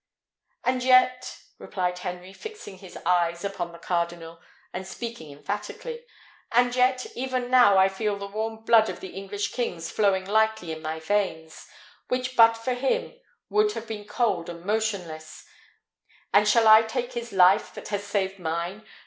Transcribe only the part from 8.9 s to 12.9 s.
the English kings flowing lightly in my veins, which but for